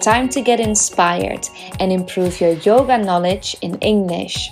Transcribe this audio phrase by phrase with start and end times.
[0.00, 1.46] time to get inspired
[1.78, 4.50] and improve your yoga knowledge in English.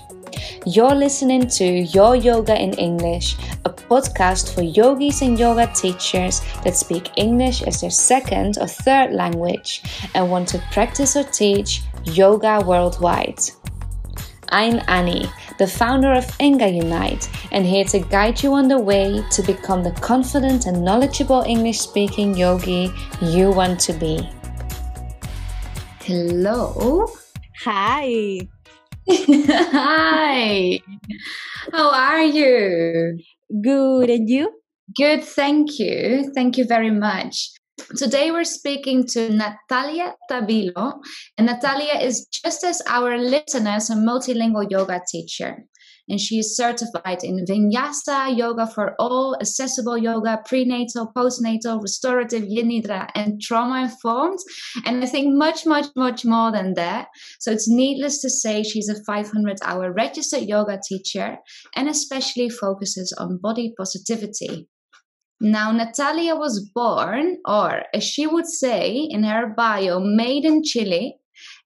[0.66, 6.76] You're listening to Your Yoga in English, a podcast for yogis and yoga teachers that
[6.76, 9.82] speak English as their second or third language
[10.14, 13.40] and want to practice or teach yoga worldwide.
[14.50, 19.22] I'm Annie, the founder of Enga Unite, and here to guide you on the way
[19.30, 22.90] to become the confident and knowledgeable English speaking yogi
[23.20, 24.28] you want to be.
[26.08, 27.04] Hello.
[27.64, 28.40] Hi.
[29.10, 30.80] Hi.
[31.70, 33.18] How are you?
[33.62, 34.08] Good.
[34.08, 34.48] And you?
[34.96, 36.32] Good, thank you.
[36.34, 37.50] Thank you very much.
[37.98, 40.94] Today we're speaking to Natalia Tabilo,
[41.36, 45.58] and Natalia is just as our listeners a multilingual yoga teacher.
[46.08, 52.68] And she is certified in Vinyasa yoga for all, accessible yoga, prenatal, postnatal, restorative, yin
[52.70, 54.38] nidra, and trauma informed.
[54.84, 57.08] And I think much, much, much more than that.
[57.40, 61.38] So it's needless to say, she's a 500 hour registered yoga teacher
[61.74, 64.68] and especially focuses on body positivity.
[65.40, 71.16] Now, Natalia was born, or as she would say in her bio, made in Chile,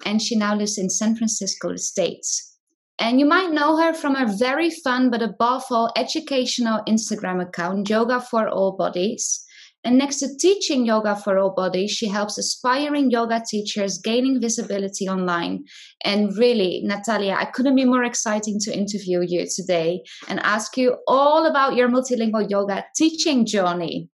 [0.05, 2.52] and she now lives in San Francisco, States.
[2.99, 7.89] And you might know her from her very fun but above all educational Instagram account,
[7.89, 9.45] Yoga for All Bodies.
[9.85, 15.09] And next to teaching yoga for all bodies, she helps aspiring yoga teachers gaining visibility
[15.09, 15.65] online.
[16.05, 20.99] And really, Natalia, I couldn't be more exciting to interview you today and ask you
[21.09, 24.09] all about your multilingual yoga teaching journey.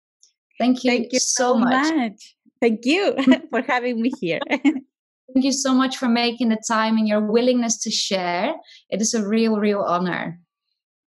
[0.57, 1.93] Thank you, Thank you so, much.
[1.95, 2.35] much.
[2.59, 3.15] Thank you
[3.51, 4.39] for having me here.
[5.33, 8.55] Thank you so much for making the time and your willingness to share.
[8.89, 10.39] It is a real, real honor.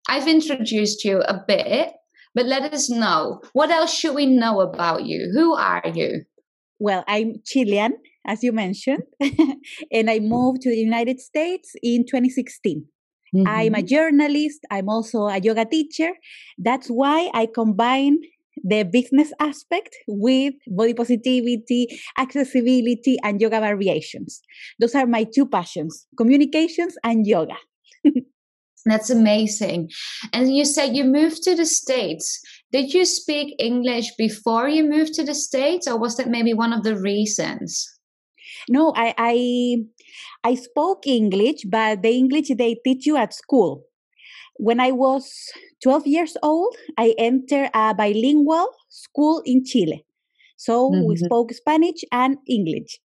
[0.08, 1.92] I've introduced you a bit,
[2.34, 5.30] but let us know what else should we know about you?
[5.32, 6.24] Who are you?
[6.80, 7.92] well, I'm Chilean,
[8.26, 9.04] as you mentioned,
[9.92, 12.84] and I moved to the United States in 2016.
[13.46, 13.86] I'm a mm-hmm.
[13.86, 14.66] journalist.
[14.72, 16.10] I'm also a yoga teacher.
[16.58, 18.18] That's why I combine
[18.64, 21.88] the business aspect with body positivity,
[22.18, 24.40] accessibility, and yoga variations.
[24.78, 27.56] Those are my two passions communications and yoga.
[28.86, 29.90] That's amazing.
[30.32, 32.40] And you said you moved to the States.
[32.72, 36.72] Did you speak English before you moved to the States, or was that maybe one
[36.72, 37.86] of the reasons?
[38.68, 39.76] No, I, I
[40.44, 43.84] I spoke English, but the English they teach you at school.
[44.60, 45.32] When I was
[45.82, 50.04] 12 years old, I entered a bilingual school in Chile.
[50.56, 51.16] So we Mhm.
[51.16, 53.00] spoke Spanish and English.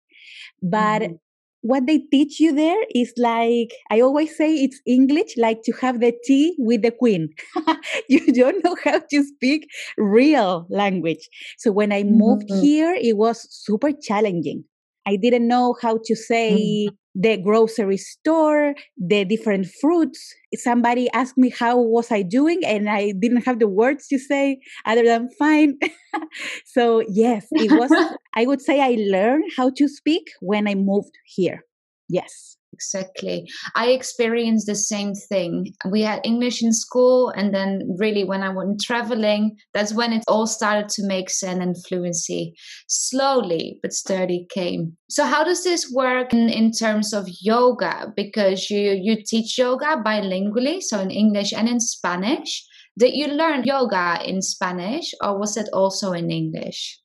[0.62, 1.20] But Mhm.
[1.62, 6.00] what they teach you there is like, I always say it's English, like to have
[6.00, 7.30] the tea with the queen.
[8.10, 9.68] you don't know how to speak
[9.98, 11.30] real language.
[11.58, 12.62] So when I moved Mhm.
[12.62, 14.66] here, it was super challenging.
[15.06, 17.22] I didn't know how to say mm-hmm.
[17.22, 20.34] the grocery store, the different fruits.
[20.56, 24.60] Somebody asked me how was I doing, and I didn't have the words to say
[24.86, 25.78] other than fine.
[26.66, 27.92] so yes, it was.
[28.36, 31.64] I would say I learned how to speak when I moved here.
[32.10, 32.58] Yes.
[32.76, 33.48] Exactly.
[33.76, 35.74] I experienced the same thing.
[35.90, 40.24] We had English in school, and then really when I went traveling, that's when it
[40.28, 42.54] all started to make sense and fluency
[42.88, 44.98] slowly but sturdy came.
[45.10, 48.12] So how does this work in, in terms of yoga?
[48.16, 52.66] Because you you teach yoga bilingually, so in English and in Spanish.
[52.98, 57.00] Did you learn yoga in Spanish or was it also in English?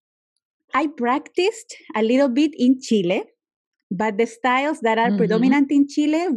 [0.73, 3.25] I practiced a little bit in Chile,
[3.91, 5.19] but the styles that are Mhm.
[5.19, 6.29] predominant in Chile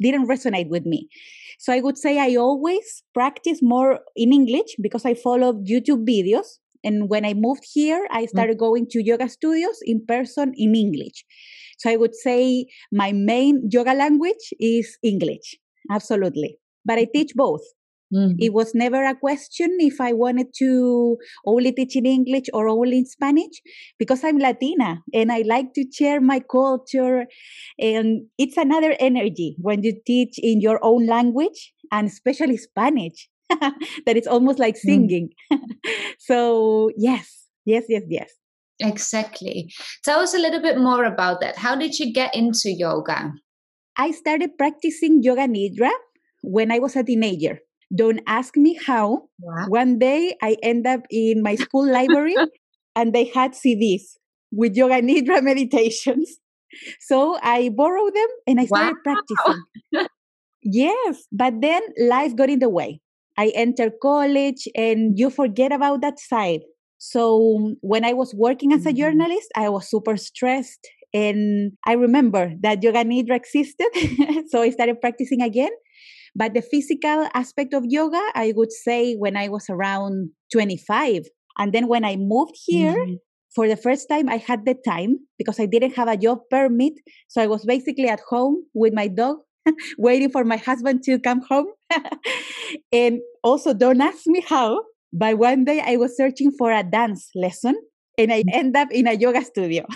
[0.00, 1.08] didn't resonate with me.
[1.58, 6.58] So I would say I always practice more in English because I followed YouTube videos.
[6.84, 11.24] And when I moved here, I started going to yoga studios in person in English.
[11.78, 15.56] So I would say my main yoga language is English.
[15.90, 16.58] Absolutely.
[16.84, 17.62] But I teach both.
[18.38, 22.98] It was never a question if I wanted to only teach in English or only
[22.98, 23.60] in Spanish
[23.98, 27.26] because I'm Latina and I like to share my culture.
[27.78, 34.16] And it's another energy when you teach in your own language and especially Spanish, that
[34.16, 34.78] it's almost like Mm.
[34.78, 35.28] singing.
[36.18, 38.30] so, yes, yes, yes, yes.
[38.80, 39.72] Exactly.
[40.04, 41.56] Tell us a little bit more about that.
[41.56, 43.32] How did you get into yoga?
[43.98, 45.90] I started practicing yoga nidra
[46.42, 47.60] when I was a teenager.
[47.94, 49.28] Don't ask me how.
[49.38, 49.66] Wow.
[49.68, 52.38] One day I end up in my school library
[52.94, 54.18] and they had CDs
[54.52, 56.38] with yoga nidra meditations.
[57.00, 59.64] So I borrowed them and I started practicing.
[60.62, 63.00] Yes, but then life got in the way.
[63.38, 66.60] I entered college and you forget about that side.
[66.98, 68.96] So when I was working as a Mhm.
[68.96, 73.88] journalist, I was super stressed And I remember that Yoga Nidra existed.
[74.50, 75.70] so I started practicing again.
[76.36, 81.24] But the physical aspect of yoga, I would say when I was around 25.
[81.58, 83.14] And then when I moved here, mm-hmm.
[83.54, 86.92] for the first time, I had the time because I didn't have a job permit.
[87.28, 89.38] So I was basically at home with my dog,
[89.98, 91.68] waiting for my husband to come home.
[92.92, 94.82] and also, don't ask me how,
[95.14, 97.76] but one day I was searching for a dance lesson
[98.18, 98.52] and I mm.
[98.52, 99.86] end up in a yoga studio.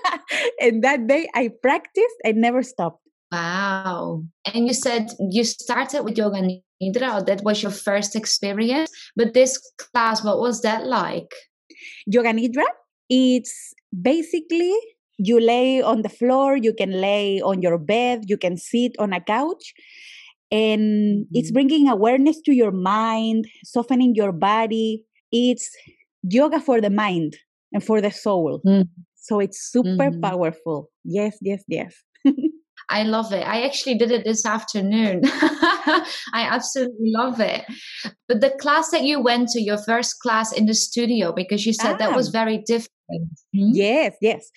[0.60, 3.02] and that day I practiced and never stopped.
[3.30, 4.24] Wow.
[4.52, 6.40] And you said you started with Yoga
[6.82, 8.90] Nidra, that was your first experience.
[9.16, 11.32] But this class, what was that like?
[12.06, 12.64] Yoga Nidra,
[13.08, 14.74] it's basically
[15.18, 19.12] you lay on the floor, you can lay on your bed, you can sit on
[19.12, 19.74] a couch.
[20.50, 21.32] And mm-hmm.
[21.32, 25.04] it's bringing awareness to your mind, softening your body.
[25.30, 25.70] It's
[26.22, 27.36] yoga for the mind
[27.72, 28.60] and for the soul.
[28.66, 28.88] Mm-hmm.
[29.16, 30.20] So it's super mm-hmm.
[30.20, 30.88] powerful.
[31.04, 31.94] Yes, yes, yes.
[32.90, 33.46] I love it.
[33.46, 35.22] I actually did it this afternoon.
[35.24, 36.02] I
[36.50, 37.64] absolutely love it.
[38.28, 41.72] But the class that you went to, your first class in the studio, because you
[41.72, 41.96] said ah.
[41.98, 42.32] that was ah.
[42.32, 42.90] very different.
[43.54, 43.70] Mm-hmm.
[43.72, 44.50] Yes, yes.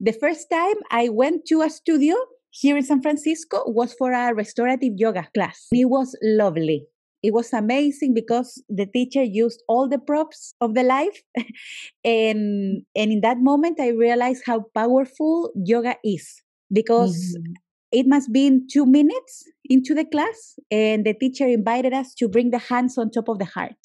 [0.00, 2.16] The first time I went to a studio
[2.50, 5.66] here in San Francisco was for a restorative yoga class.
[5.70, 6.86] It was lovely.
[7.22, 11.22] It was amazing because the teacher used all the props of the life.
[12.04, 16.42] and, and in that moment, I realized how powerful yoga is
[16.72, 17.52] because mm-hmm
[17.92, 22.28] it must be in two minutes into the class and the teacher invited us to
[22.28, 23.76] bring the hands on top of the heart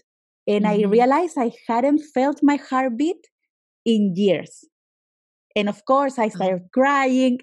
[0.48, 0.86] and mm-hmm.
[0.86, 3.28] i realized i hadn't felt my heartbeat
[3.86, 4.66] in years
[5.56, 6.70] and of course i started oh.
[6.74, 7.40] crying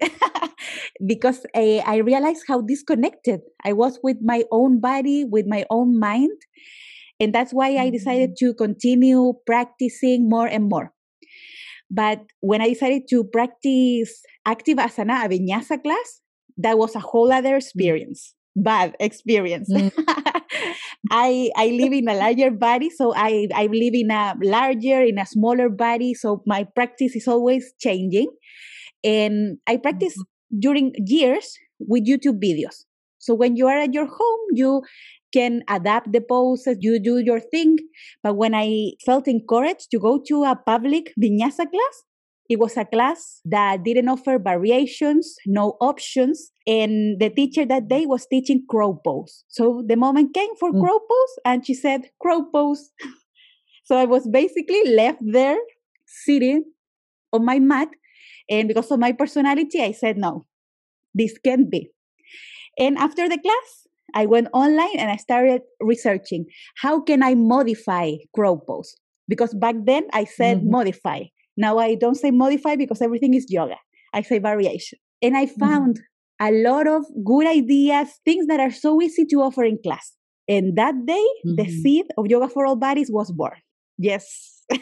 [1.05, 5.99] because I, I realized how disconnected i was with my own body with my own
[5.99, 6.37] mind
[7.19, 8.47] and that's why i decided mm-hmm.
[8.47, 10.93] to continue practicing more and more
[11.89, 16.21] but when i decided to practice active asana a vinyasa class
[16.59, 17.57] that was a whole other mm.
[17.57, 19.91] experience bad experience mm.
[21.11, 25.17] i i live in a larger body so i i live in a larger in
[25.17, 28.27] a smaller body so my practice is always changing
[29.03, 30.59] and i practice mm-hmm.
[30.59, 32.83] during years with youtube videos
[33.19, 34.81] so when you are at your home you
[35.31, 37.77] can adapt the poses you do your thing
[38.23, 42.03] but when i felt encouraged to go to a public vinyasa class
[42.49, 46.51] it was a class that didn't offer variations, no options.
[46.65, 49.43] And the teacher that day was teaching crow pose.
[49.49, 50.81] So the moment came for mm.
[50.83, 52.89] crow pose and she said, crow pose.
[53.85, 55.59] so I was basically left there
[56.07, 56.63] sitting
[57.31, 57.89] on my mat.
[58.49, 60.47] And because of my personality, I said, no,
[61.13, 61.91] this can't be.
[62.79, 66.45] And after the class, I went online and I started researching
[66.77, 68.95] how can I modify crow pose?
[69.27, 70.71] Because back then I said mm-hmm.
[70.71, 71.25] modify.
[71.59, 73.75] Now I don't say modify because everything is yoga.
[74.13, 74.97] I say variation.
[75.21, 75.59] And I mm-hmm.
[75.59, 75.99] found
[76.41, 76.47] mm-hmm.
[76.47, 80.13] a lot of good ideas, things that are so easy to offer in class.
[80.47, 81.55] And that day, mm-hmm.
[81.57, 83.59] the seed of Yoga for All Bodies was born.
[83.97, 84.63] Yes.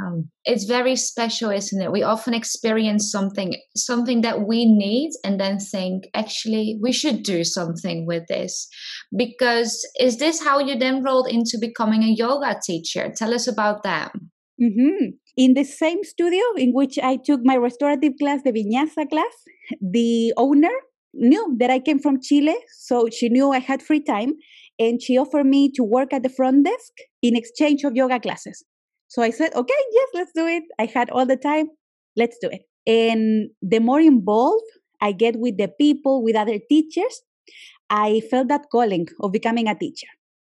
[0.00, 1.90] Um, it's very special, isn't it?
[1.90, 7.42] We often experience something, something that we need, and then think, actually, we should do
[7.42, 8.68] something with this.
[9.16, 13.12] Because is this how you then rolled into becoming a yoga teacher?
[13.16, 14.12] Tell us about that.
[14.60, 15.16] Mm-hmm.
[15.38, 19.34] In the same studio in which I took my restorative class, the vinyasa class,
[19.80, 20.74] the owner
[21.14, 24.32] knew that I came from Chile, so she knew I had free time,
[24.80, 26.92] and she offered me to work at the front desk
[27.22, 28.64] in exchange of yoga classes.
[29.06, 30.64] So I said, okay, yes, let's do it.
[30.78, 31.68] I had all the time,
[32.16, 32.62] let's do it.
[32.86, 34.64] And the more involved
[35.00, 37.22] I get with the people, with other teachers,
[37.90, 40.08] I felt that calling of becoming a teacher.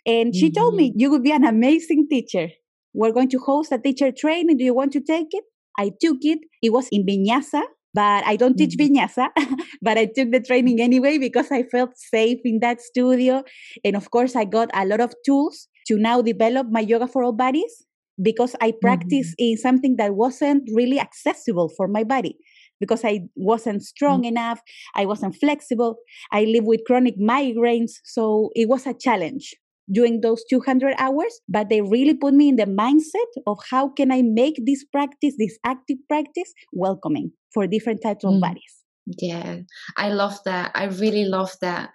[0.04, 0.60] And she mm-hmm.
[0.60, 1.00] told me, mm-hmm.
[1.00, 2.50] You would be an amazing teacher.
[2.94, 4.56] We're going to host a teacher training.
[4.56, 5.44] Do you want to take it?
[5.78, 6.38] I took it.
[6.62, 8.94] It was in Vinyasa, but I don't teach mm-hmm.
[8.94, 9.28] Vinyasa,
[9.82, 13.42] but I took the training anyway because I felt safe in that studio.
[13.84, 17.24] And of course, I got a lot of tools to now develop my yoga for
[17.24, 17.84] all bodies
[18.22, 19.52] because I practiced mm-hmm.
[19.52, 22.36] in something that wasn't really accessible for my body
[22.80, 24.36] because I wasn't strong mm-hmm.
[24.36, 24.60] enough,
[24.94, 25.96] I wasn't flexible,
[26.32, 29.54] I live with chronic migraines, so it was a challenge
[29.92, 34.10] during those 200 hours but they really put me in the mindset of how can
[34.10, 38.40] i make this practice this active practice welcoming for different types of mm.
[38.40, 38.74] bodies.
[39.06, 39.58] Yeah
[39.96, 40.72] i love that.
[40.74, 41.90] I really love that.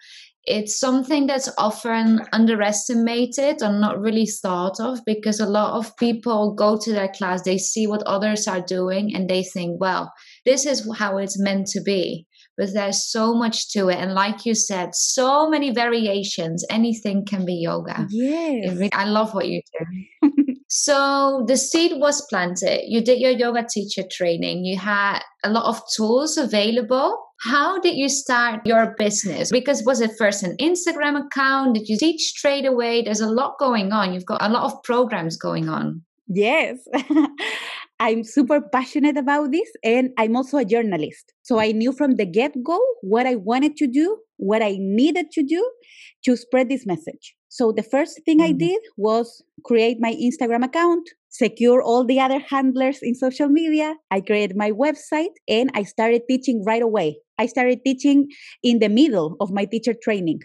[0.46, 6.56] It's something that's often underestimated or not really thought of because a lot of people
[6.56, 10.12] go to their class they see what others are doing and they think well
[10.46, 12.26] this is how it's meant to be
[12.60, 13.96] but there's so much to it.
[13.96, 16.66] And like you said, so many variations.
[16.70, 18.06] Anything can be yoga.
[18.10, 18.76] Yes.
[18.76, 20.20] Really, I love what you do.
[20.72, 22.82] So the seed was planted.
[22.86, 24.66] You did your yoga teacher training.
[24.66, 27.18] You had a lot of tools available.
[27.42, 29.50] How did you start your business?
[29.52, 31.74] Because was it first an Instagram account?
[31.74, 33.02] Did you teach straight away?
[33.02, 34.14] There's a lot going on.
[34.14, 36.04] You've got a lot of programs going on.
[36.28, 36.78] Yes.
[38.00, 41.34] I'm super passionate about this and I'm also a journalist.
[41.44, 45.32] So I knew from the get go what I wanted to do, what I needed
[45.32, 45.70] to do
[46.24, 47.36] to spread this message.
[47.50, 48.50] So the first thing mm-hmm.
[48.50, 53.96] I did was create my Instagram account, secure all the other handlers in social media.
[54.12, 57.18] I created my website and I started teaching right away.
[57.38, 58.28] I started teaching
[58.64, 60.40] in the middle of my teacher training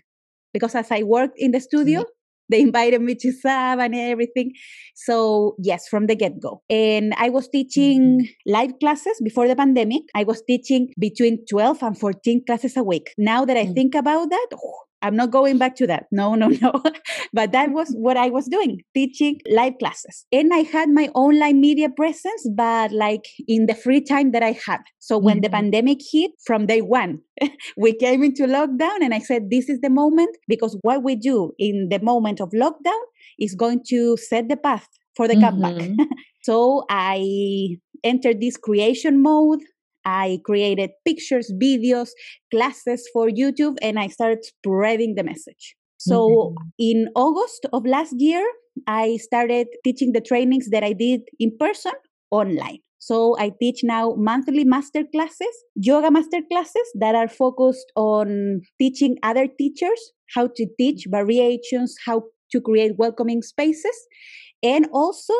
[0.53, 2.11] because as I worked in the studio, mm-hmm.
[2.51, 4.53] They invited me to SAB and everything.
[4.95, 6.63] So, yes, from the get go.
[6.71, 8.53] And I was teaching mm-hmm.
[8.53, 10.03] live classes before the pandemic.
[10.15, 13.15] I was teaching between 12 and 14 classes a week.
[13.19, 13.75] Now that I mm-hmm.
[13.75, 16.07] think about that, oh, I'm not going back to that.
[16.11, 16.83] No, no, no.
[17.35, 20.25] but that was what I was doing, teaching live classes.
[20.33, 24.59] And I had my online media presence, but like in the free time that I
[24.67, 24.81] had.
[25.01, 25.43] So when mm-hmm.
[25.43, 27.21] the pandemic hit from day one,
[27.77, 31.53] we came into lockdown and I said, this is the moment because what we do
[31.59, 33.03] in the moment of lockdown
[33.39, 35.63] is going to set the path for the mm-hmm.
[35.63, 36.09] comeback.
[36.45, 39.61] so I entered this creation mode.
[40.05, 42.11] I created pictures, videos,
[42.51, 45.77] classes for YouTube, and I started spreading the message.
[45.99, 46.65] So mm-hmm.
[46.79, 48.45] in August of last year,
[48.87, 51.93] I started teaching the trainings that I did in person
[52.31, 52.79] online.
[52.99, 59.17] So I teach now monthly master classes, yoga master classes that are focused on teaching
[59.23, 63.97] other teachers how to teach variations, how to create welcoming spaces.
[64.64, 65.35] And also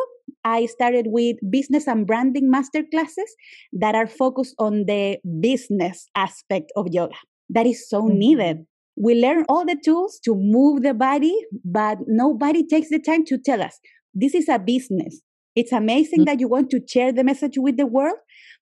[0.45, 3.35] I started with business and branding master classes
[3.73, 7.15] that are focused on the business aspect of yoga.
[7.49, 8.19] That is so mm-hmm.
[8.19, 8.67] needed.
[8.97, 13.39] We learn all the tools to move the body, but nobody takes the time to
[13.39, 13.81] tell us
[14.13, 15.21] this is a business.
[15.57, 16.25] It's amazing mm-hmm.
[16.27, 18.19] that you want to share the message with the world,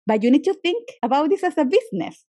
[0.07, 2.25] but you need to think about this as a business.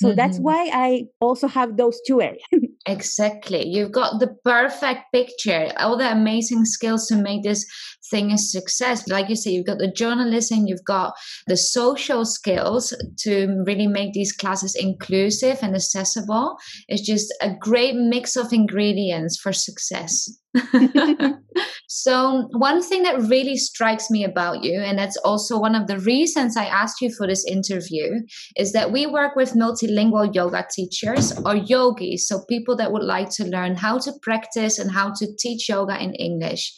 [0.00, 0.16] So mm-hmm.
[0.16, 2.42] that's why I also have those two areas.
[2.86, 3.66] exactly.
[3.66, 7.64] You've got the perfect picture, all the amazing skills to make this
[8.10, 9.08] thing a success.
[9.08, 11.14] Like you say, you've got the journalism, you've got
[11.46, 16.56] the social skills to really make these classes inclusive and accessible.
[16.88, 20.28] It's just a great mix of ingredients for success.
[21.88, 25.98] so, one thing that really strikes me about you, and that's also one of the
[25.98, 28.20] reasons I asked you for this interview,
[28.56, 33.30] is that we work with multilingual yoga teachers or yogis, so people that would like
[33.30, 36.72] to learn how to practice and how to teach yoga in English.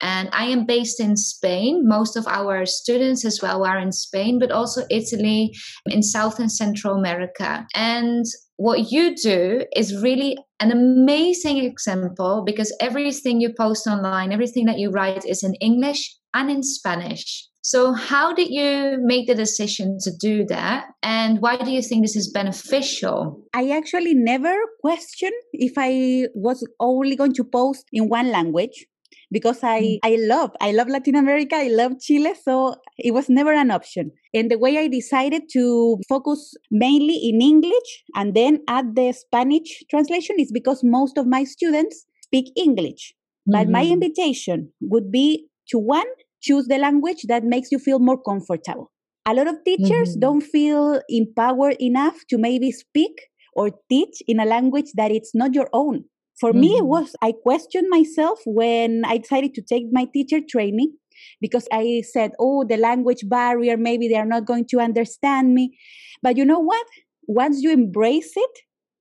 [0.00, 1.82] And I am based in Spain.
[1.86, 5.54] Most of our students as well are in Spain, but also Italy,
[5.86, 7.66] in South and Central America.
[7.74, 8.24] And
[8.56, 14.78] what you do is really an amazing example because everything you post online, everything that
[14.78, 17.48] you write is in English and in Spanish.
[17.62, 20.86] So, how did you make the decision to do that?
[21.02, 23.42] And why do you think this is beneficial?
[23.52, 28.86] I actually never questioned if I was only going to post in one language
[29.30, 29.98] because I, mm.
[30.02, 34.12] I love, I love Latin America, I love Chile, so it was never an option.
[34.34, 39.82] And the way I decided to focus mainly in English and then add the Spanish
[39.90, 43.14] translation is because most of my students speak English.
[43.48, 43.52] Mm-hmm.
[43.52, 43.94] But my mm-hmm.
[43.94, 46.06] invitation would be to one,
[46.40, 48.90] choose the language that makes you feel more comfortable.
[49.26, 50.20] A lot of teachers mm-hmm.
[50.20, 55.54] don't feel empowered enough to maybe speak or teach in a language that it's not
[55.54, 56.04] your own.
[56.40, 56.60] For mm-hmm.
[56.60, 56.86] me, it mm-hmm.
[56.86, 60.94] was I questioned myself when I decided to take my teacher training
[61.40, 65.76] because I said, oh, the language barrier, maybe they are not going to understand me.
[66.22, 66.86] But you know what?
[67.26, 68.58] Once you embrace it,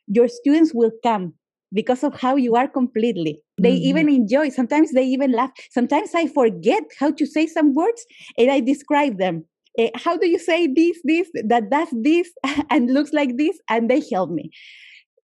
[0.08, 1.34] your students will come
[1.72, 3.42] because of how you are completely.
[3.62, 3.90] They mm-hmm.
[3.90, 4.50] even enjoy.
[4.50, 5.52] Sometimes they even laugh.
[5.72, 8.06] Sometimes I forget how to say some words
[8.38, 9.46] and I describe them.
[9.78, 12.30] Uh, how do you say this, this, that does this,
[12.70, 13.58] and looks like this?
[13.70, 14.50] And they help me.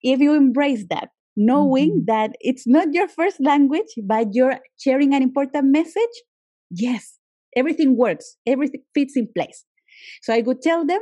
[0.01, 2.06] If you embrace that, knowing mm-hmm.
[2.08, 6.15] that it's not your first language, but you're sharing an important message,
[6.72, 7.18] yes,
[7.56, 9.65] everything works, everything fits in place.
[10.22, 11.01] So I would tell them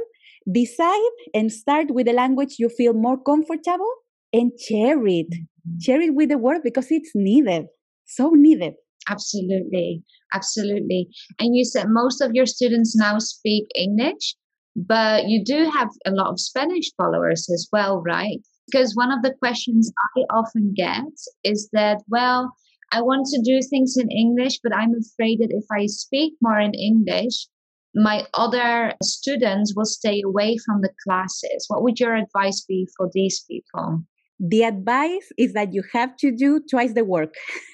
[0.52, 1.00] decide
[1.34, 3.94] and start with the language you feel more comfortable
[4.34, 5.30] and share it.
[5.32, 5.80] Mm-hmm.
[5.82, 7.66] Share it with the world because it's needed,
[8.06, 8.74] so needed.
[9.10, 10.02] Absolutely,
[10.34, 11.08] absolutely.
[11.40, 14.36] And you said most of your students now speak English,
[14.76, 18.40] but you do have a lot of Spanish followers as well, right?
[18.72, 21.04] Because one of the questions I often get
[21.44, 22.52] is that, well,
[22.92, 26.60] I want to do things in English, but I'm afraid that if I speak more
[26.60, 27.48] in English,
[27.96, 31.66] my other students will stay away from the classes.
[31.68, 34.04] What would your advice be for these people?
[34.40, 37.34] the advice is that you have to do twice the work.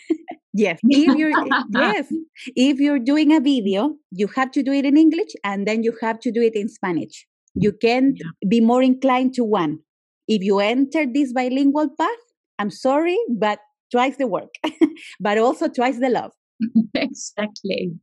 [0.53, 1.31] yes, if you're
[1.73, 2.07] yes,
[2.55, 5.97] if you're doing a video, you have to do it in English and then you
[6.01, 7.25] have to do it in Spanish.
[7.55, 8.47] You can yeah.
[8.47, 9.79] be more inclined to one.
[10.29, 12.25] If you enter this bilingual path,
[12.59, 13.59] I'm sorry, but
[13.91, 14.53] twice the work,
[15.19, 16.31] but also twice the love.
[16.93, 17.93] exactly.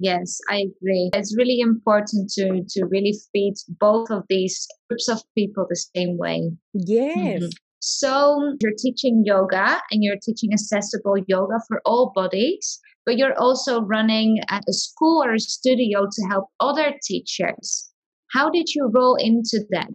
[0.00, 1.10] Yes, I agree.
[1.14, 6.18] It's really important to to really feed both of these groups of people the same
[6.18, 6.50] way.
[6.74, 7.18] Yes.
[7.18, 7.46] Mm-hmm.
[7.78, 13.82] So you're teaching yoga and you're teaching accessible yoga for all bodies, but you're also
[13.82, 17.90] running a school or a studio to help other teachers.
[18.32, 19.90] How did you roll into that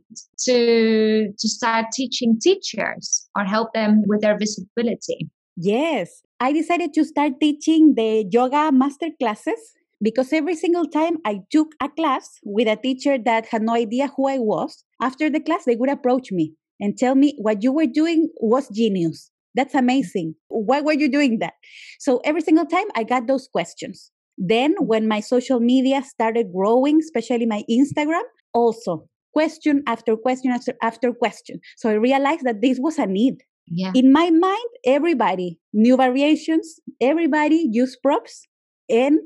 [0.46, 5.30] to to start teaching teachers or help them with their visibility?
[5.58, 9.60] Yes, I decided to start teaching the yoga master classes
[10.02, 14.12] because every single time I took a class with a teacher that had no idea
[14.16, 17.72] who I was, after the class, they would approach me and tell me what you
[17.72, 19.30] were doing was genius.
[19.54, 20.36] That's amazing.
[20.48, 21.54] Why were you doing that?
[22.00, 24.12] So every single time I got those questions.
[24.44, 28.24] Then, when my social media started growing, especially my Instagram,
[28.56, 31.60] also question after question after, after question.
[31.78, 33.44] So I realized that this was a need.
[33.68, 33.92] Yeah.
[33.94, 38.48] In my mind, everybody knew variations, everybody used props,
[38.90, 39.20] and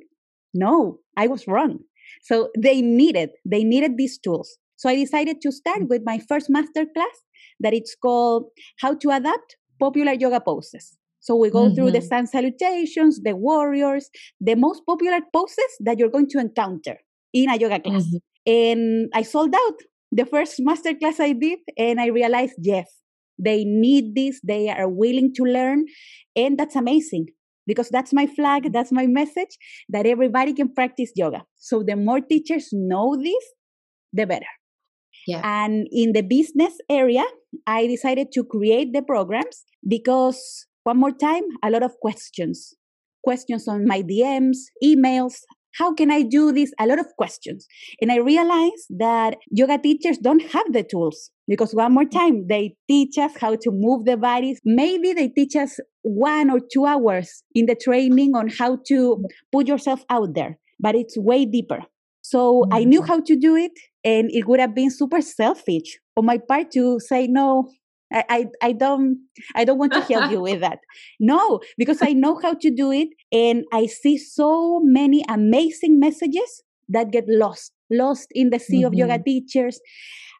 [0.53, 1.79] no, I was wrong.
[2.21, 4.57] So they needed, they needed these tools.
[4.75, 5.87] So I decided to start mm.
[5.87, 7.17] with my first master class
[7.61, 8.47] that it's called
[8.81, 10.97] How to Adapt Popular Yoga Poses.
[11.25, 11.73] So we go mm-hmm.
[11.73, 12.07] through the mm-hmm.
[12.07, 16.97] sun salutations, the warriors, the most popular poses that you're going to encounter
[17.33, 18.03] in a yoga class.
[18.03, 18.51] Mm-hmm.
[18.51, 19.77] And I sold out
[20.11, 22.85] the first master class I did, and I realized, yes,
[23.39, 25.85] they need this, they are willing to learn,
[26.35, 27.25] and that's amazing
[27.65, 29.57] because that's my flag, that's my message
[29.89, 31.41] that everybody can practice yoga.
[31.55, 33.43] So the more teachers know this,
[34.13, 34.45] the better.
[35.25, 35.41] Yeah.
[35.43, 37.23] And in the business area,
[37.65, 42.75] I decided to create the programs because one more time, a lot of questions.
[43.23, 45.37] Questions on my DMs, emails,
[45.77, 46.71] how can I do this?
[46.79, 47.65] A lot of questions.
[47.99, 52.75] And I realized that yoga teachers don't have the tools because one more time, they
[52.87, 54.61] teach us how to move the bodies.
[54.63, 59.67] Maybe they teach us one or two hours in the training on how to put
[59.67, 61.79] yourself out there, but it's way deeper.
[62.21, 62.67] So.
[62.71, 63.07] I knew mm-hmm.
[63.07, 63.71] how to do it,
[64.03, 67.69] and it would have been super selfish on my part to say, no,
[68.15, 69.17] I, I, I don't
[69.55, 70.79] I don't want to help you with that.
[71.19, 76.63] No, because I know how to do it and I see so many amazing messages
[76.89, 78.87] that get lost, lost in the sea mm-hmm.
[78.87, 79.23] of yoga mm-hmm.
[79.23, 79.79] teachers.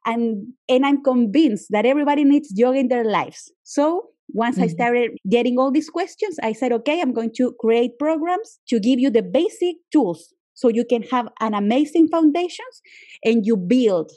[0.05, 3.51] And and I'm convinced that everybody needs yoga in their lives.
[3.63, 4.65] So once mm-hmm.
[4.65, 8.79] I started getting all these questions, I said, okay, I'm going to create programs to
[8.79, 12.81] give you the basic tools so you can have an amazing foundations
[13.23, 14.11] and you build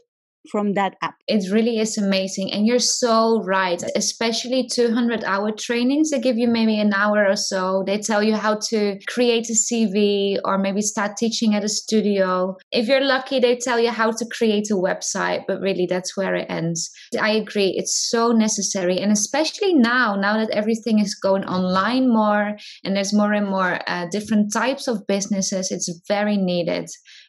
[0.50, 1.14] from that app.
[1.26, 2.52] It really is amazing.
[2.52, 6.10] And you're so right, especially 200 hour trainings.
[6.10, 7.82] They give you maybe an hour or so.
[7.86, 12.56] They tell you how to create a CV or maybe start teaching at a studio.
[12.72, 16.34] If you're lucky, they tell you how to create a website, but really that's where
[16.34, 16.90] it ends.
[17.20, 17.74] I agree.
[17.76, 18.98] It's so necessary.
[18.98, 23.78] And especially now, now that everything is going online more and there's more and more
[23.86, 26.88] uh, different types of businesses, it's very needed.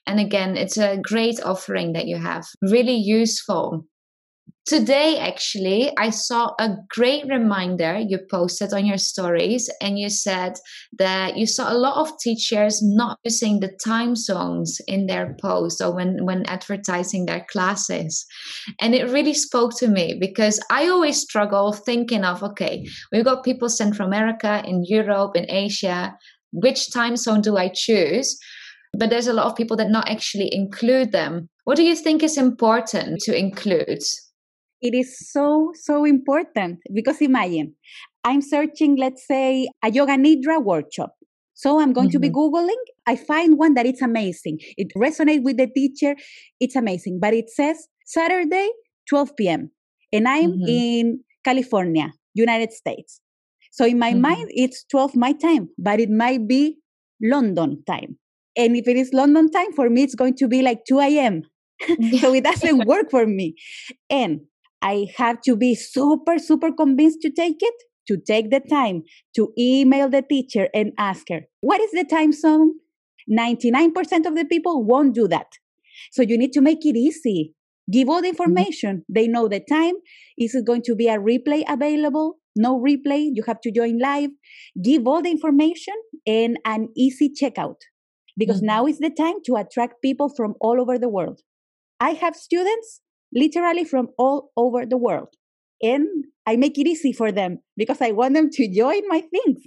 [0.09, 3.85] And again, it's a great offering that you have, really useful.
[4.65, 10.53] Today, actually, I saw a great reminder you posted on your stories, and you said
[10.97, 15.79] that you saw a lot of teachers not using the time zones in their posts
[15.79, 18.25] or when, when advertising their classes.
[18.81, 23.43] And it really spoke to me because I always struggle thinking of okay, we've got
[23.43, 26.17] people Central America, in Europe, in Asia.
[26.51, 28.39] Which time zone do I choose?
[28.97, 31.49] But there's a lot of people that not actually include them.
[31.63, 34.03] What do you think is important to include?
[34.81, 37.75] It is so, so important because imagine
[38.23, 41.15] I'm searching, let's say, a yoga nidra workshop.
[41.53, 42.13] So I'm going mm-hmm.
[42.13, 42.55] to be mm-hmm.
[42.55, 42.83] Googling.
[43.05, 44.59] I find one that it's amazing.
[44.77, 46.15] It resonates with the teacher.
[46.59, 47.19] It's amazing.
[47.21, 48.69] But it says Saturday,
[49.09, 49.71] 12 p.m.
[50.13, 50.67] And I'm mm-hmm.
[50.67, 53.21] in California, United States.
[53.71, 54.21] So in my mm-hmm.
[54.21, 56.77] mind, it's 12 my time, but it might be
[57.21, 58.17] London time.
[58.59, 61.43] And if it is London time, for me, it's going to be like 2 a.m.
[62.19, 63.55] so it doesn't work for me.
[64.09, 64.41] And
[64.81, 67.73] I have to be super, super convinced to take it,
[68.09, 69.03] to take the time
[69.37, 72.73] to email the teacher and ask her, what is the time zone?
[73.31, 73.93] 99%
[74.25, 75.47] of the people won't do that.
[76.11, 77.53] So you need to make it easy.
[77.89, 78.43] Give all the mm-hmm.
[78.43, 79.05] information.
[79.07, 79.95] They know the time.
[80.37, 82.39] Is it going to be a replay available?
[82.57, 83.29] No replay.
[83.33, 84.31] You have to join live.
[84.83, 85.93] Give all the information
[86.27, 87.77] and an easy checkout
[88.39, 88.73] because mm-hmm.
[88.77, 91.41] now is the time to attract people from all over the world.
[91.99, 93.01] I have students
[93.33, 95.29] literally from all over the world.
[95.81, 99.59] and I make it easy for them because I want them to join my things.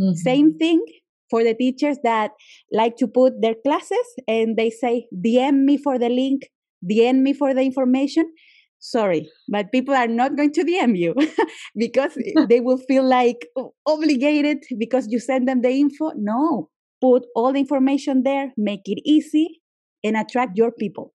[0.00, 0.12] Mm-hmm.
[0.14, 0.84] Same thing
[1.30, 2.32] for the teachers that
[2.70, 6.42] like to put their classes and they say, DM me for the link,
[6.88, 8.30] DM me for the information.
[8.78, 11.14] Sorry, but people are not going to DM you
[11.76, 12.16] because
[12.48, 13.46] they will feel like
[13.86, 16.12] obligated because you send them the info.
[16.16, 16.68] No,
[17.00, 19.60] put all the information there, make it easy,
[20.02, 21.12] and attract your people.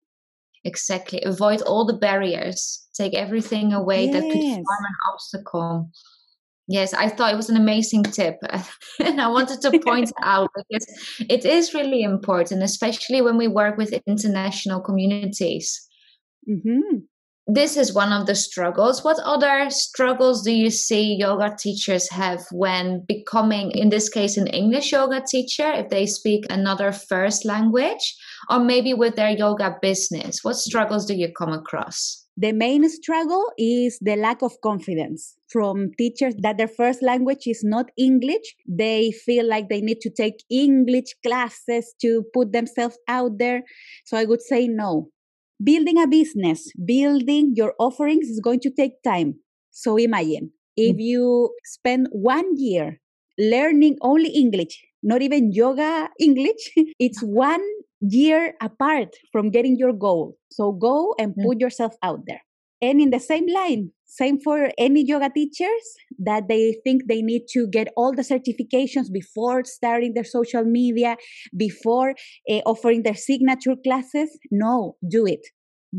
[0.63, 1.21] Exactly.
[1.23, 2.87] Avoid all the barriers.
[2.93, 4.13] Take everything away yes.
[4.13, 5.89] that could form an obstacle.
[6.67, 8.37] Yes, I thought it was an amazing tip.
[8.99, 10.85] and I wanted to point out because
[11.29, 15.87] it is really important, especially when we work with international communities.
[16.49, 16.97] Mm-hmm.
[17.47, 19.03] This is one of the struggles.
[19.03, 24.47] What other struggles do you see yoga teachers have when becoming, in this case, an
[24.47, 28.15] English yoga teacher, if they speak another first language,
[28.49, 30.43] or maybe with their yoga business?
[30.43, 32.25] What struggles do you come across?
[32.37, 37.63] The main struggle is the lack of confidence from teachers that their first language is
[37.63, 38.55] not English.
[38.67, 43.63] They feel like they need to take English classes to put themselves out there.
[44.05, 45.09] So I would say no.
[45.63, 49.35] Building a business, building your offerings is going to take time.
[49.71, 51.01] So imagine if mm.
[51.01, 52.99] you spend one year
[53.37, 57.63] learning only English, not even yoga English, it's one
[58.01, 60.35] year apart from getting your goal.
[60.49, 62.41] So go and put yourself out there.
[62.81, 65.83] And in the same line, same for any yoga teachers
[66.19, 71.15] that they think they need to get all the certifications before starting their social media,
[71.55, 72.15] before
[72.49, 74.37] uh, offering their signature classes.
[74.49, 75.39] No, do it.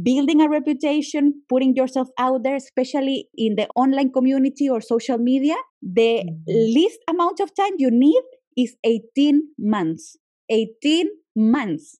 [0.02, 5.56] Building a reputation, putting yourself out there, especially in the online community or social media,
[5.82, 6.34] the mm-hmm.
[6.46, 8.22] least amount of time you need
[8.56, 10.16] is 18 months.
[10.50, 11.98] 18 months.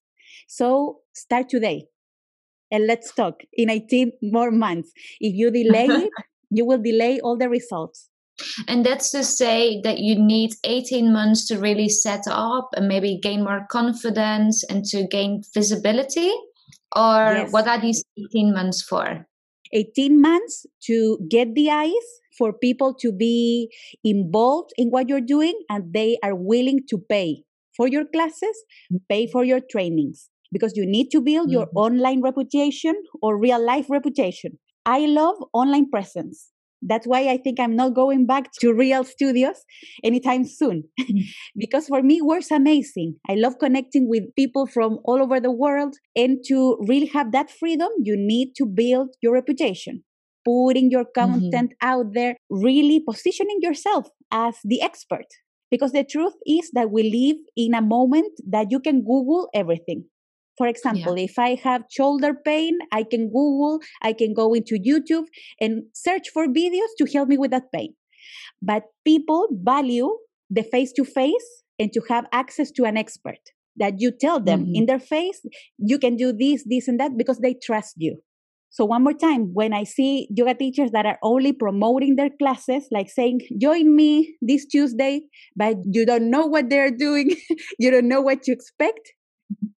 [0.48, 1.86] So start today
[2.72, 4.90] and let's talk in 18 more months.
[5.20, 6.10] If you delay it,
[6.50, 8.08] you will delay all the results.
[8.66, 13.20] And that's to say that you need 18 months to really set up and maybe
[13.22, 16.32] gain more confidence and to gain visibility?
[16.96, 17.52] Or yes.
[17.52, 19.26] what are these 18 months for?
[19.72, 23.70] 18 months to get the eyes for people to be
[24.02, 27.44] involved in what you're doing and they are willing to pay
[27.76, 28.64] for your classes,
[29.08, 31.54] pay for your trainings because you need to build mm-hmm.
[31.54, 34.58] your online reputation or real life reputation.
[34.84, 36.50] I love online presence.
[36.82, 39.64] That's why I think I'm not going back to real studios
[40.02, 40.84] anytime soon.
[41.00, 41.20] Mm-hmm.
[41.56, 43.16] because for me, work's amazing.
[43.28, 45.94] I love connecting with people from all over the world.
[46.16, 50.02] And to really have that freedom, you need to build your reputation,
[50.44, 51.32] putting your mm-hmm.
[51.32, 51.88] content mm-hmm.
[51.88, 55.26] out there, really positioning yourself as the expert.
[55.70, 60.04] Because the truth is that we live in a moment that you can Google everything.
[60.58, 61.24] For example, yeah.
[61.24, 65.24] if I have shoulder pain, I can Google, I can go into YouTube
[65.60, 67.94] and search for videos to help me with that pain.
[68.60, 70.10] But people value
[70.50, 73.38] the face to face and to have access to an expert
[73.76, 74.74] that you tell them mm-hmm.
[74.74, 75.40] in their face,
[75.78, 78.18] you can do this, this, and that because they trust you.
[78.70, 82.86] So, one more time, when I see yoga teachers that are only promoting their classes,
[82.90, 85.22] like saying, join me this Tuesday,
[85.54, 87.36] but you don't know what they're doing,
[87.78, 89.12] you don't know what to expect,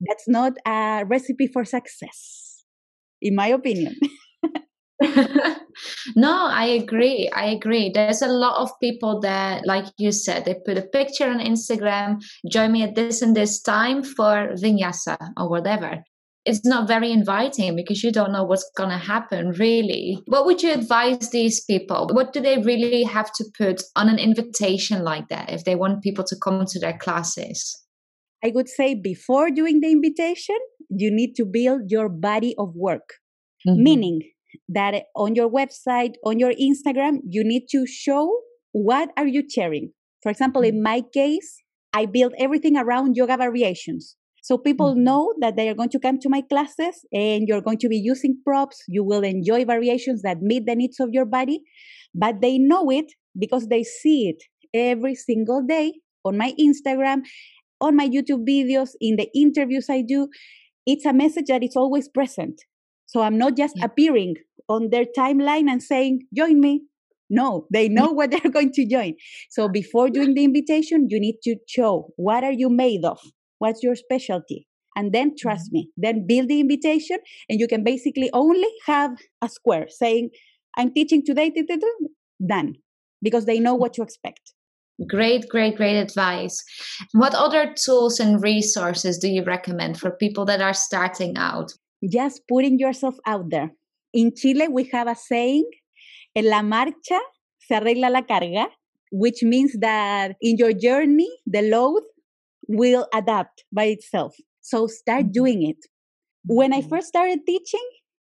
[0.02, 2.64] that's not a recipe for success,
[3.22, 3.96] in my opinion.
[6.16, 7.30] no, I agree.
[7.36, 7.92] I agree.
[7.94, 12.24] There's a lot of people that, like you said, they put a picture on Instagram,
[12.50, 16.04] join me at this and this time for vinyasa or whatever.
[16.46, 20.20] It's not very inviting because you don't know what's going to happen, really.
[20.28, 22.08] What would you advise these people?
[22.14, 26.04] What do they really have to put on an invitation like that if they want
[26.04, 27.85] people to come to their classes?
[28.44, 30.58] I would say before doing the invitation,
[30.90, 33.16] you need to build your body of work,
[33.68, 33.82] mm-hmm.
[33.82, 34.20] meaning
[34.70, 39.92] that on your website, on your Instagram, you need to show what are you sharing.
[40.22, 40.84] For example, in mm-hmm.
[40.84, 41.62] my case,
[41.94, 44.18] I build everything around yoga variations.
[44.42, 45.04] So people mm-hmm.
[45.04, 47.98] know that they are going to come to my classes and you're going to be
[47.98, 48.84] using props.
[48.88, 51.62] You will enjoy variations that meet the needs of your body,
[52.14, 54.44] but they know it because they see it
[54.74, 55.94] every single day
[56.24, 57.22] on my Instagram
[57.86, 60.28] on my YouTube videos, in the interviews I do,
[60.86, 62.62] it's a message that is always present.
[63.06, 63.86] So I'm not just yeah.
[63.86, 64.36] appearing
[64.68, 66.84] on their timeline and saying, join me.
[67.30, 69.14] No, they know what they're going to join.
[69.50, 73.20] So before doing the invitation, you need to show what are you made of?
[73.60, 74.68] What's your specialty?
[74.96, 75.74] And then trust mm-hmm.
[75.74, 77.18] me, then build the invitation
[77.50, 80.30] and you can basically only have a square saying,
[80.78, 81.54] I'm teaching today,
[82.46, 82.76] done,
[83.22, 84.55] because they know what to expect.
[85.08, 86.64] Great, great, great advice.
[87.12, 91.74] What other tools and resources do you recommend for people that are starting out?
[92.10, 93.72] Just putting yourself out there.
[94.14, 95.70] In Chile, we have a saying
[96.36, 97.20] En la marcha
[97.58, 98.68] se arregla la carga,
[99.12, 102.04] which means that in your journey, the load
[102.68, 104.36] will adapt by itself.
[104.62, 105.32] So start mm-hmm.
[105.32, 105.78] doing it.
[106.46, 106.90] When I mm-hmm.
[106.90, 107.88] first started teaching,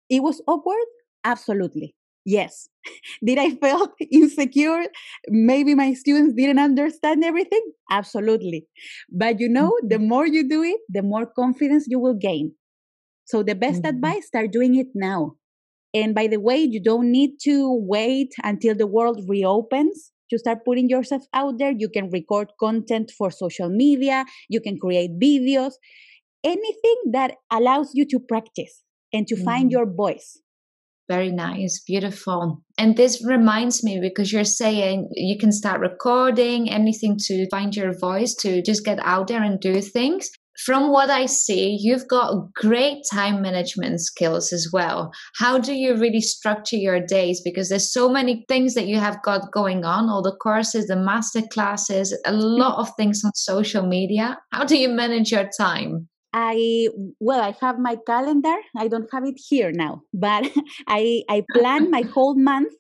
[0.09, 0.87] it was awkward.
[1.23, 1.95] Absolutely.
[2.27, 2.67] Yes.
[3.25, 4.87] Did I feel insecure?
[5.29, 7.61] Maybe my students didn't understand everything?
[7.89, 8.67] Absolutely.
[9.09, 10.09] But you know, the mm-hmm.
[10.09, 12.51] more you do it, the more confidence you will gain.
[13.23, 13.95] So the best mm-hmm.
[13.95, 15.35] advice, start doing it now.
[15.93, 20.65] And by the way, you don't need to wait until the world reopens to start
[20.65, 21.71] putting yourself out there.
[21.71, 25.75] You can record content for social media, you can create videos,
[26.43, 29.45] anything that allows you to practice and to mm-hmm.
[29.45, 30.41] find your voice.
[31.09, 32.61] Very nice, beautiful.
[32.77, 37.97] And this reminds me because you're saying you can start recording anything to find your
[37.97, 42.51] voice, to just get out there and do things from what I see, you've got
[42.53, 45.11] great time management skills as well.
[45.37, 47.41] How do you really structure your days?
[47.43, 50.95] Because there's so many things that you have got going on, all the courses, the
[50.95, 54.37] master classes, a lot of things on social media.
[54.51, 56.09] How do you manage your time?
[56.33, 58.55] I well, I have my calendar.
[58.75, 60.49] I don't have it here now, but
[60.87, 62.73] I I plan my whole month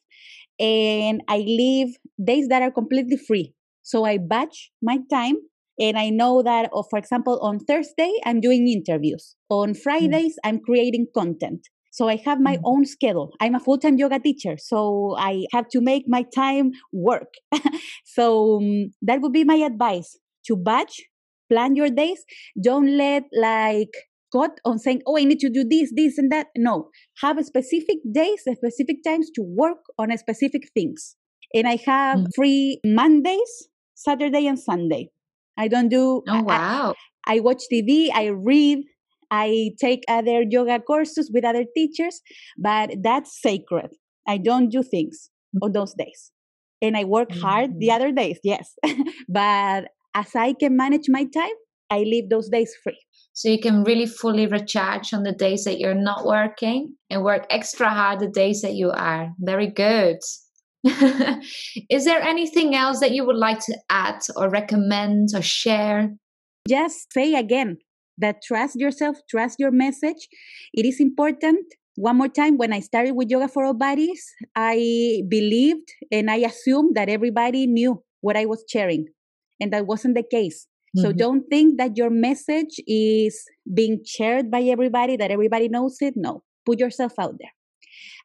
[0.59, 3.53] and I leave days that are completely free.
[3.83, 5.37] So I batch my time
[5.79, 9.35] and I know that, oh, for example, on Thursday, I'm doing interviews.
[9.49, 9.81] On mm.
[9.81, 10.49] Fridays, mm.
[10.49, 11.67] I'm creating content.
[11.91, 12.61] So I have my mm.
[12.65, 13.33] own schedule.
[13.39, 17.33] I'm a full time yoga teacher, so I have to make my time work.
[18.05, 21.01] so um, that would be my advice to batch,
[21.49, 22.23] plan your days.
[22.61, 23.93] Don't let like
[24.31, 26.47] got on saying, oh, I need to do this, this, and that.
[26.57, 26.89] No,
[27.21, 31.15] have specific days, specific times to work on a specific things.
[31.53, 32.27] And I have mm.
[32.35, 35.09] free Mondays, Saturday, and Sunday.
[35.57, 36.23] I don't do.
[36.27, 36.93] Oh wow!
[37.25, 38.09] I, I watch TV.
[38.13, 38.79] I read.
[39.29, 42.21] I take other yoga courses with other teachers,
[42.57, 43.89] but that's sacred.
[44.27, 45.29] I don't do things
[45.61, 46.31] on those days,
[46.81, 47.41] and I work mm-hmm.
[47.41, 47.95] hard the mm.
[47.95, 48.39] other days.
[48.43, 48.75] Yes,
[49.29, 49.85] but
[50.17, 51.57] as I can manage my time,
[51.91, 52.99] I leave those days free.
[53.33, 57.45] So you can really fully recharge on the days that you're not working and work
[57.51, 59.29] extra hard the days that you are.
[59.39, 60.17] Very good.
[61.89, 66.09] Is there anything else that you would like to add or recommend or share?
[66.67, 67.77] Just say again
[68.17, 70.27] that trust yourself, trust your message.
[70.73, 71.63] It is important.
[71.95, 74.23] One more time, when I started with Yoga for All Bodies,
[74.55, 79.05] I believed and I assumed that everybody knew what I was sharing,
[79.59, 80.67] and that wasn't the case.
[80.97, 81.05] Mm-hmm.
[81.05, 83.43] So don't think that your message is
[83.73, 86.13] being shared by everybody, that everybody knows it.
[86.15, 87.51] No, put yourself out there.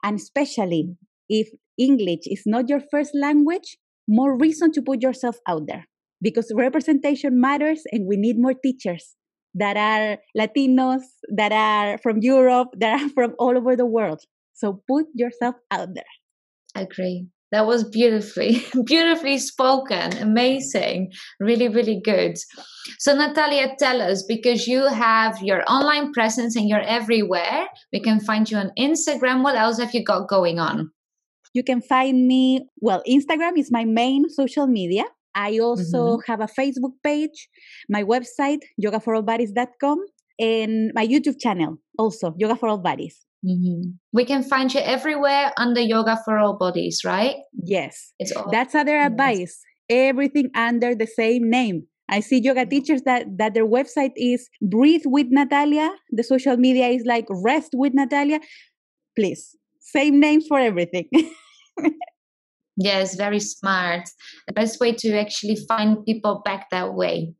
[0.02, 0.96] And especially
[1.28, 5.86] if English is not your first language, more reason to put yourself out there
[6.20, 9.16] because representation matters and we need more teachers
[9.54, 11.02] that are Latinos,
[11.34, 14.22] that are from Europe, that are from all over the world.
[14.54, 16.04] So put yourself out there.
[16.74, 17.26] Agree.
[17.52, 20.16] That was beautifully, beautifully spoken.
[20.18, 21.12] Amazing.
[21.38, 22.38] Really, really good.
[22.98, 27.68] So, Natalia, tell us because you have your online presence and you're everywhere.
[27.92, 29.42] We can find you on Instagram.
[29.44, 30.90] What else have you got going on?
[31.52, 35.04] You can find me, well, Instagram is my main social media.
[35.34, 36.32] I also mm-hmm.
[36.32, 37.48] have a Facebook page,
[37.88, 39.98] my website, yogaforallbodies.com,
[40.38, 43.26] and my YouTube channel, also, Yoga for All Bodies.
[43.44, 43.90] Mm-hmm.
[44.12, 47.36] We can find you everywhere under Yoga for All Bodies, right?
[47.52, 48.12] Yes.
[48.18, 49.60] It's all- That's other advice.
[49.90, 51.86] Everything under the same name.
[52.08, 55.90] I see yoga teachers that that their website is Breathe with Natalia.
[56.10, 58.40] The social media is like Rest with Natalia.
[59.16, 61.08] Please, same names for everything.
[62.76, 64.08] yes, very smart.
[64.46, 67.34] The best way to actually find people back that way.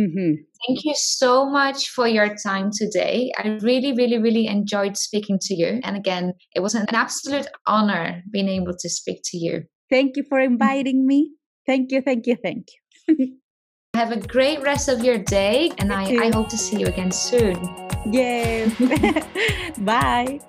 [0.00, 0.32] Mm-hmm.
[0.66, 3.30] Thank you so much for your time today.
[3.36, 5.80] I really, really, really enjoyed speaking to you.
[5.82, 9.64] And again, it was an absolute honor being able to speak to you.
[9.90, 11.32] Thank you for inviting me.
[11.66, 12.66] Thank you, thank you, thank
[13.08, 13.36] you.
[13.94, 17.10] Have a great rest of your day, and I, I hope to see you again
[17.10, 17.58] soon.
[18.06, 18.72] Yes.
[19.78, 20.40] Bye.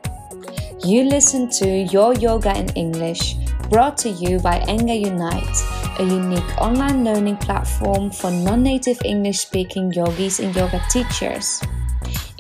[0.86, 3.36] You listen to Your Yoga in English,
[3.72, 5.58] brought to you by Enga Unite,
[5.98, 11.64] a unique online learning platform for non native English speaking yogis and yoga teachers.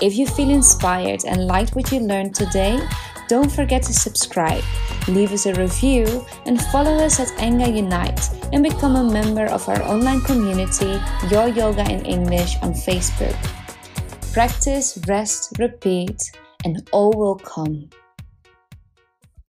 [0.01, 2.77] If you feel inspired and liked what you learned today,
[3.29, 4.63] don't forget to subscribe,
[5.07, 9.67] leave us a review, and follow us at Enga Unite and become a member of
[9.69, 10.99] our online community,
[11.31, 13.37] Your Yoga in English, on Facebook.
[14.33, 16.19] Practice, rest, repeat,
[16.65, 17.89] and all will come.